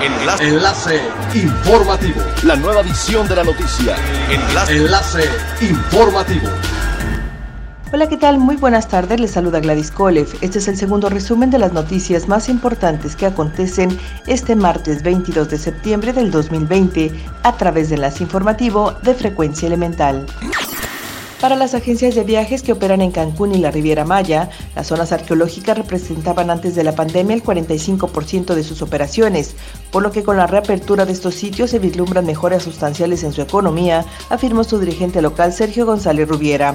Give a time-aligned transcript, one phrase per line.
[0.00, 0.48] Enlace.
[0.48, 1.00] Enlace
[1.34, 2.20] informativo.
[2.44, 3.96] La nueva edición de la noticia.
[4.30, 4.76] Enlace.
[4.76, 5.24] Enlace
[5.60, 6.48] informativo.
[7.92, 8.38] Hola, ¿qué tal?
[8.38, 9.18] Muy buenas tardes.
[9.18, 10.28] Les saluda Gladys Kolev.
[10.40, 13.98] Este es el segundo resumen de las noticias más importantes que acontecen
[14.28, 17.10] este martes 22 de septiembre del 2020
[17.42, 20.26] a través de Enlace Informativo de Frecuencia Elemental.
[21.40, 25.12] Para las agencias de viajes que operan en Cancún y la Riviera Maya, las zonas
[25.12, 29.54] arqueológicas representaban antes de la pandemia el 45% de sus operaciones,
[29.92, 33.40] por lo que con la reapertura de estos sitios se vislumbran mejoras sustanciales en su
[33.40, 36.74] economía, afirmó su dirigente local Sergio González Rubiera.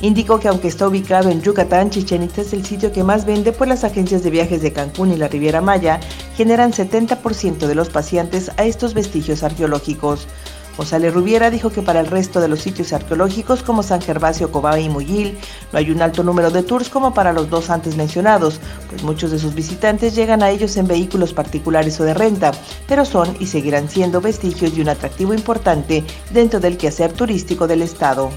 [0.00, 3.50] Indicó que aunque está ubicado en Yucatán, Chichen Itza es el sitio que más vende,
[3.50, 5.98] pues las agencias de viajes de Cancún y la Riviera Maya
[6.36, 10.28] generan 70% de los pacientes a estos vestigios arqueológicos.
[10.76, 14.78] González Rubiera dijo que para el resto de los sitios arqueológicos como San Gervasio, Cobá
[14.80, 15.38] y Muyil
[15.72, 19.30] no hay un alto número de tours como para los dos antes mencionados, pues muchos
[19.30, 22.52] de sus visitantes llegan a ellos en vehículos particulares o de renta,
[22.88, 27.82] pero son y seguirán siendo vestigios de un atractivo importante dentro del quehacer turístico del
[27.82, 28.30] Estado.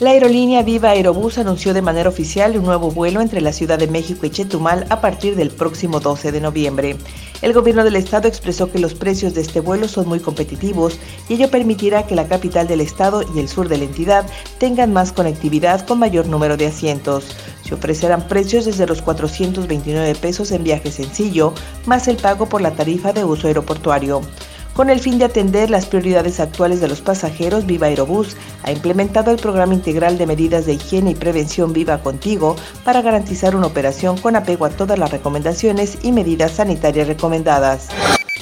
[0.00, 3.86] La aerolínea Viva Aerobús anunció de manera oficial un nuevo vuelo entre la Ciudad de
[3.86, 6.96] México y Chetumal a partir del próximo 12 de noviembre.
[7.42, 11.34] El gobierno del estado expresó que los precios de este vuelo son muy competitivos y
[11.34, 14.26] ello permitirá que la capital del estado y el sur de la entidad
[14.58, 17.26] tengan más conectividad con mayor número de asientos.
[17.62, 21.54] Se ofrecerán precios desde los 429 pesos en viaje sencillo,
[21.86, 24.22] más el pago por la tarifa de uso aeroportuario.
[24.74, 29.30] Con el fin de atender las prioridades actuales de los pasajeros, Viva Aerobús ha implementado
[29.30, 34.18] el programa integral de medidas de higiene y prevención Viva Contigo para garantizar una operación
[34.18, 37.88] con apego a todas las recomendaciones y medidas sanitarias recomendadas.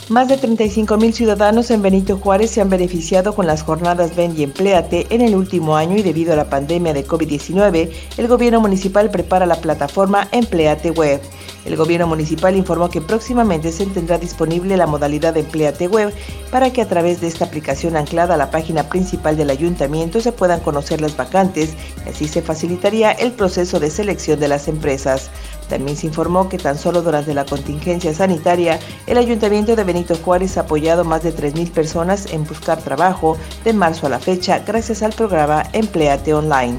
[0.09, 4.35] Más de 35 mil ciudadanos en Benito Juárez se han beneficiado con las jornadas Ven
[4.37, 8.61] y Empléate en el último año y debido a la pandemia de COVID-19, el gobierno
[8.61, 11.21] municipal prepara la plataforma Empleate Web.
[11.65, 16.13] El gobierno municipal informó que próximamente se tendrá disponible la modalidad de Empleate Web
[16.51, 20.33] para que a través de esta aplicación anclada a la página principal del ayuntamiento se
[20.33, 21.75] puedan conocer las vacantes
[22.05, 25.31] y así se facilitaría el proceso de selección de las empresas.
[25.69, 30.59] También se informó que tan solo durante la contingencia sanitaria, el ayuntamiento de Benito Juárez
[30.59, 35.03] ha apoyado más de 3.000 personas en buscar trabajo de marzo a la fecha gracias
[35.03, 36.79] al programa Empleate Online.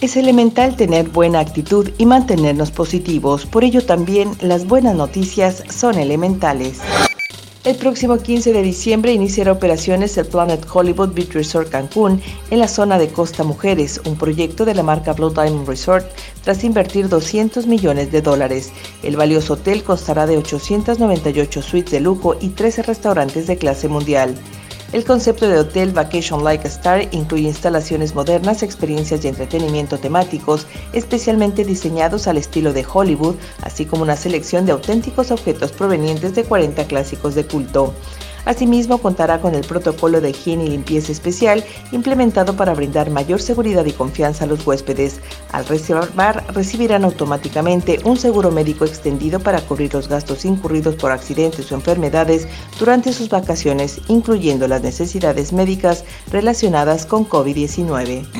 [0.00, 5.98] Es elemental tener buena actitud y mantenernos positivos, por ello también las buenas noticias son
[5.98, 6.78] elementales.
[7.64, 12.68] El próximo 15 de diciembre iniciará operaciones el Planet Hollywood Beach Resort Cancún en la
[12.68, 16.06] zona de Costa Mujeres, un proyecto de la marca Blue Diamond Resort,
[16.42, 18.72] tras invertir 200 millones de dólares.
[19.02, 24.34] El valioso hotel constará de 898 suites de lujo y 13 restaurantes de clase mundial.
[24.92, 31.64] El concepto de hotel Vacation Like Star incluye instalaciones modernas, experiencias de entretenimiento temáticos, especialmente
[31.64, 36.84] diseñados al estilo de Hollywood, así como una selección de auténticos objetos provenientes de 40
[36.86, 37.94] clásicos de culto.
[38.44, 43.84] Asimismo, contará con el protocolo de higiene y limpieza especial implementado para brindar mayor seguridad
[43.84, 45.20] y confianza a los huéspedes.
[45.52, 51.70] Al reservar, recibirán automáticamente un seguro médico extendido para cubrir los gastos incurridos por accidentes
[51.70, 52.48] o enfermedades
[52.78, 58.39] durante sus vacaciones, incluyendo las necesidades médicas relacionadas con COVID-19.